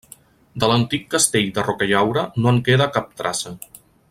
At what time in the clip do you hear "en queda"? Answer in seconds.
2.57-2.89